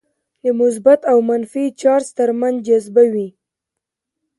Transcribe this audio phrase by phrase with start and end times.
[0.43, 3.29] د مثبت او منفي چارج ترمنځ جذبه وي.